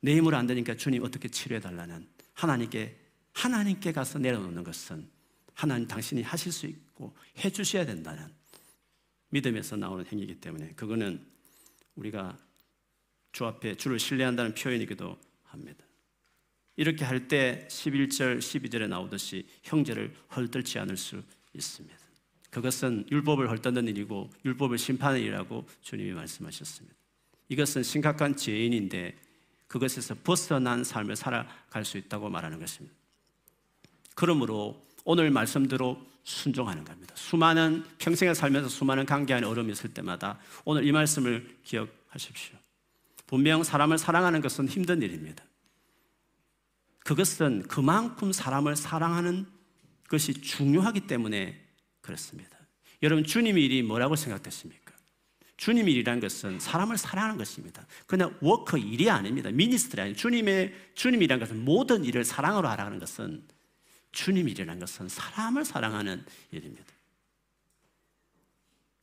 내 0.00 0.16
힘으로 0.16 0.36
안 0.36 0.46
되니까 0.46 0.74
주님 0.74 1.04
어떻게 1.04 1.28
치료해 1.28 1.60
달라는 1.60 2.08
하나님께 2.32 2.98
하나님께 3.32 3.92
가서 3.92 4.18
내려놓는 4.18 4.64
것은 4.64 5.08
하나님 5.54 5.86
당신이 5.86 6.22
하실 6.22 6.52
수 6.52 6.66
있고 6.66 7.14
해 7.38 7.50
주셔야 7.50 7.84
된다는 7.86 8.32
믿음에서 9.30 9.76
나오는 9.76 10.04
행위이기 10.06 10.36
때문에 10.40 10.72
그거는 10.74 11.24
우리가 11.96 12.36
주 13.32 13.46
앞에 13.46 13.76
주를 13.76 13.98
신뢰한다는 13.98 14.54
표현이기도 14.54 15.18
합니다. 15.44 15.84
이렇게 16.76 17.04
할 17.04 17.28
때 17.28 17.66
11절, 17.70 18.38
12절에 18.38 18.88
나오듯이 18.88 19.46
형제를 19.62 20.14
헐뜯지 20.34 20.78
않을 20.78 20.96
수 20.96 21.22
있습니다. 21.54 21.96
그것은 22.50 23.06
율법을 23.10 23.50
헐뜯는 23.50 23.88
일이고 23.88 24.30
율법을 24.44 24.78
심판하는 24.78 25.20
일이라고 25.20 25.66
주님이 25.80 26.12
말씀하셨습니다. 26.12 26.94
이것은 27.48 27.82
심각한 27.82 28.36
죄인인데 28.36 29.16
그것에서 29.66 30.14
벗어난 30.22 30.84
삶을 30.84 31.16
살아갈 31.16 31.84
수 31.84 31.96
있다고 31.96 32.28
말하는 32.28 32.58
것입니다. 32.58 32.94
그러므로 34.14 34.86
오늘 35.04 35.30
말씀대로 35.30 36.00
순종하는 36.24 36.84
겁니다. 36.84 37.14
수많은 37.16 37.84
평생에 37.98 38.34
살면서 38.34 38.68
수많은 38.68 39.06
관계 39.06 39.34
안에 39.34 39.46
어려움이 39.46 39.72
있을 39.72 39.92
때마다 39.92 40.38
오늘 40.64 40.86
이 40.86 40.92
말씀을 40.92 41.58
기억하십시오. 41.64 42.56
분명 43.26 43.62
사람을 43.64 43.98
사랑하는 43.98 44.40
것은 44.40 44.68
힘든 44.68 45.02
일입니다. 45.02 45.44
그것은 47.00 47.62
그만큼 47.62 48.32
사람을 48.32 48.76
사랑하는 48.76 49.46
것이 50.08 50.34
중요하기 50.34 51.06
때문에 51.06 51.60
그렇습니다. 52.00 52.56
여러분 53.02 53.24
주님의 53.24 53.64
일이 53.64 53.82
뭐라고 53.82 54.14
생각되십니까? 54.14 54.92
주님의 55.56 55.94
일이라는 55.94 56.20
것은 56.20 56.60
사람을 56.60 56.98
사랑하는 56.98 57.38
것입니다. 57.38 57.86
그냥 58.06 58.36
work 58.40 58.78
일이 58.78 59.10
아닙니다. 59.10 59.50
ministry 59.50 60.02
아니 60.02 60.14
주님의 60.14 60.74
주님이라는 60.94 61.40
것은 61.40 61.64
모든 61.64 62.04
일을 62.04 62.24
사랑으로 62.24 62.68
하라는 62.68 62.98
것은 62.98 63.42
주님 64.12 64.48
일이라는 64.48 64.78
것은 64.78 65.08
사람을 65.08 65.64
사랑하는 65.64 66.24
일입니다. 66.50 66.84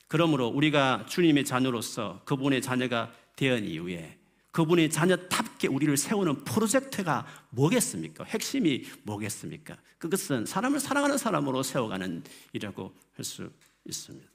그러므로 0.08 0.48
우리가 0.48 1.06
주님의 1.06 1.44
자녀로서 1.44 2.22
그분의 2.24 2.62
자녀가 2.62 3.12
된 3.36 3.64
이후에 3.64 4.18
그분의 4.50 4.90
자녀답게 4.90 5.68
우리를 5.68 5.96
세우는 5.96 6.42
프로젝트가 6.44 7.26
뭐겠습니까? 7.50 8.24
핵심이 8.24 8.84
뭐겠습니까? 9.04 9.76
그것은 9.98 10.46
사람을 10.46 10.80
사랑하는 10.80 11.18
사람으로 11.18 11.62
세워가는 11.62 12.24
일이라고 12.52 12.92
할 13.12 13.24
수 13.24 13.50
있습니다. 13.84 14.28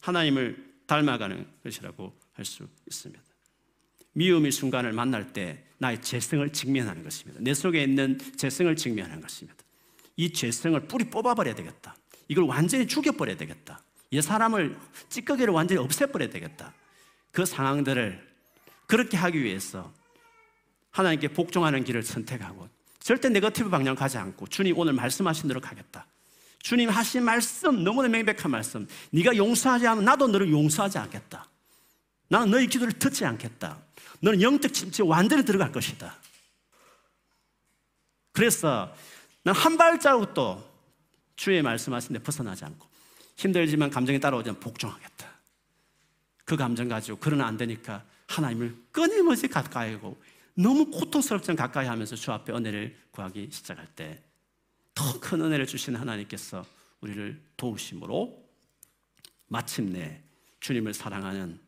하나님을 0.00 0.74
닮아가는 0.86 1.46
것이라고 1.64 2.14
할 2.32 2.44
수 2.44 2.68
있습니다. 2.86 3.22
미움의 4.12 4.52
순간을 4.52 4.92
만날 4.92 5.32
때 5.32 5.64
나의 5.78 6.00
죄성을 6.02 6.52
직면하는 6.52 7.02
것입니다. 7.02 7.40
내 7.42 7.54
속에 7.54 7.82
있는 7.82 8.18
죄성을 8.36 8.74
직면하는 8.76 9.20
것입니다. 9.20 9.64
이 10.18 10.32
죄성을 10.32 10.78
뿌리 10.88 11.04
뽑아버려야 11.04 11.54
되겠다. 11.54 11.96
이걸 12.26 12.44
완전히 12.44 12.86
죽여버려야 12.86 13.36
되겠다. 13.36 13.80
이 14.10 14.20
사람을 14.20 14.76
찌꺼기를 15.08 15.54
완전히 15.54 15.80
없애버려야 15.80 16.28
되겠다. 16.28 16.74
그 17.30 17.46
상황들을 17.46 18.26
그렇게 18.86 19.16
하기 19.16 19.42
위해서 19.42 19.92
하나님께 20.90 21.28
복종하는 21.28 21.84
길을 21.84 22.02
선택하고 22.02 22.68
절대 22.98 23.28
네거티브 23.28 23.70
방향 23.70 23.94
가지 23.94 24.18
않고 24.18 24.48
주님 24.48 24.76
오늘 24.76 24.92
말씀하신 24.92 25.46
대로 25.46 25.60
가겠다. 25.60 26.06
주님 26.58 26.90
하신 26.90 27.22
말씀 27.22 27.84
너무나 27.84 28.08
명백한 28.08 28.50
말씀. 28.50 28.88
네가 29.12 29.36
용서하지 29.36 29.86
않으면 29.86 30.04
나도 30.04 30.26
너를 30.26 30.50
용서하지 30.50 30.98
않겠다. 30.98 31.48
나는 32.28 32.50
너의 32.50 32.66
기도를 32.66 32.92
듣지 32.94 33.24
않겠다. 33.24 33.78
너는 34.18 34.42
영적 34.42 34.74
침체 34.74 35.04
완전히 35.04 35.44
들어갈 35.44 35.70
것이다. 35.70 36.16
그래서 38.32 38.92
난 39.48 39.54
한 39.54 39.78
발자국도 39.78 40.62
주의 41.34 41.62
말씀하신 41.62 42.12
데 42.12 42.18
벗어나지 42.18 42.66
않고 42.66 42.86
힘들지만 43.36 43.88
감정이 43.88 44.20
따라오지만 44.20 44.60
복종하겠다. 44.60 45.26
그 46.44 46.56
감정 46.56 46.86
가지고 46.88 47.16
그러나 47.18 47.46
안 47.46 47.56
되니까 47.56 48.04
하나님을 48.26 48.76
끊임없이 48.92 49.48
가까이 49.48 49.94
하고 49.94 50.20
너무 50.52 50.90
고통스럽지만 50.90 51.56
가까이 51.56 51.86
하면서 51.86 52.14
주 52.14 52.30
앞에 52.30 52.52
은혜를 52.52 52.94
구하기 53.10 53.48
시작할 53.50 53.86
때 53.96 54.22
더 54.94 55.18
큰 55.20 55.40
은혜를 55.40 55.66
주시는 55.66 55.98
하나님께서 55.98 56.66
우리를 57.00 57.40
도우심으로 57.56 58.44
마침내 59.46 60.20
주님을 60.60 60.92
사랑하는 60.92 61.58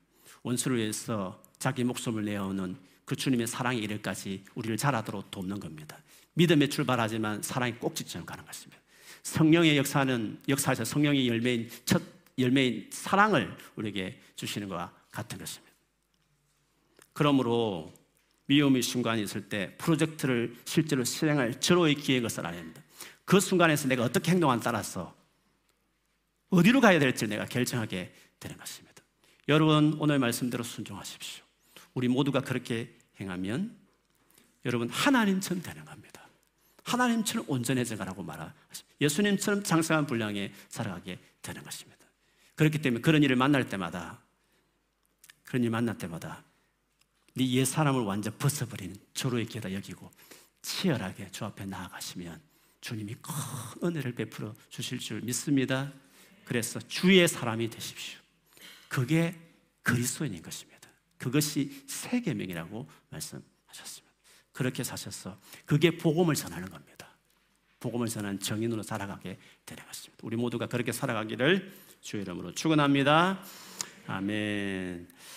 원수를 0.42 0.78
위해서 0.78 1.42
자기 1.58 1.84
목숨을 1.84 2.24
내어오는 2.24 2.76
그 3.06 3.16
주님의 3.16 3.46
사랑의 3.46 3.80
이르까지 3.82 4.44
우리를 4.54 4.76
자라도록 4.76 5.30
돕는 5.30 5.60
겁니다. 5.60 5.96
믿음에 6.34 6.68
출발하지만 6.68 7.42
사랑이 7.42 7.74
꼭지점 7.74 8.24
가는 8.24 8.44
것입니다. 8.44 8.80
성령의 9.22 9.76
역사는 9.76 10.40
역사에서 10.48 10.84
성령의 10.84 11.28
열매인 11.28 11.68
첫 11.84 12.02
열매인 12.38 12.88
사랑을 12.90 13.54
우리에게 13.76 14.18
주시는 14.36 14.68
것과 14.68 14.92
같은 15.10 15.38
것입니다. 15.38 15.74
그러므로 17.12 17.92
미움의 18.46 18.82
순간이 18.82 19.22
있을 19.22 19.48
때 19.48 19.74
프로젝트를 19.78 20.56
실제로 20.64 21.04
실행할 21.04 21.60
절호의 21.60 21.96
기획을 21.96 22.30
써야 22.30 22.50
됩니다. 22.50 22.82
그 23.24 23.38
순간에서 23.38 23.86
내가 23.88 24.02
어떻게 24.02 24.32
행동하는 24.32 24.62
따라서 24.62 25.14
어디로 26.48 26.80
가야 26.80 26.98
될지 26.98 27.26
내가 27.26 27.44
결정하게 27.44 28.12
되는 28.40 28.56
것입니다. 28.56 29.02
여러분 29.48 29.96
오늘 30.00 30.18
말씀대로 30.18 30.64
순종하십시오. 30.64 31.44
우리 31.94 32.08
모두가 32.08 32.40
그렇게 32.40 32.96
행하면 33.20 33.76
여러분 34.64 34.88
하나님처럼 34.88 35.62
되는 35.62 35.84
겁니다. 35.84 36.26
하나님처럼 36.84 37.44
온전해져 37.48 37.96
가라고 37.96 38.22
말하십니다. 38.22 38.96
예수님처럼 39.00 39.62
장성한 39.62 40.06
분량에 40.06 40.52
살아가게 40.68 41.18
되는 41.42 41.62
것입니다. 41.62 41.98
그렇기 42.56 42.82
때문에 42.82 43.00
그런 43.00 43.22
일을 43.22 43.36
만날 43.36 43.68
때마다 43.68 44.20
그런 45.44 45.64
일 45.64 45.70
만날 45.70 45.96
때마다 45.96 46.44
네옛 47.34 47.66
사람을 47.66 48.02
완전 48.02 48.36
벗어버리는 48.38 48.94
조로의 49.14 49.46
기회다 49.46 49.72
여기고 49.72 50.10
치열하게 50.62 51.30
주 51.30 51.44
앞에 51.44 51.64
나아가시면 51.64 52.40
주님이 52.80 53.14
큰 53.14 53.32
은혜를 53.82 54.14
베풀어 54.14 54.54
주실 54.68 54.98
줄 54.98 55.20
믿습니다. 55.22 55.92
그래서 56.44 56.80
주의 56.80 57.26
사람이 57.26 57.70
되십시오. 57.70 58.18
그게 58.88 59.38
그리스도인인 59.82 60.42
것입니다. 60.42 60.88
그것이 61.18 61.84
세계명이라고 61.86 62.88
말씀하셨습니다. 63.10 64.09
그렇게 64.60 64.84
사셔서 64.84 65.38
그게 65.64 65.96
복음을 65.96 66.34
전하는 66.34 66.68
겁니다. 66.68 67.08
복음을 67.80 68.08
전하는 68.08 68.38
정인으로 68.38 68.82
살아가게 68.82 69.38
되는 69.64 69.86
것입니다. 69.86 70.18
우리 70.22 70.36
모두가 70.36 70.66
그렇게 70.66 70.92
살아가기를 70.92 71.72
주의 72.02 72.22
이름으로 72.24 72.52
축원합니다. 72.52 73.40
아멘. 74.06 75.08